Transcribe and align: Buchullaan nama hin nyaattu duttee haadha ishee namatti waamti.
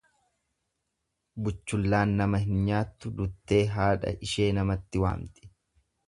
Buchullaan 1.47 2.15
nama 2.21 2.39
hin 2.45 2.63
nyaattu 2.69 3.11
duttee 3.19 3.59
haadha 3.77 4.15
ishee 4.29 4.49
namatti 4.61 5.03
waamti. 5.05 5.51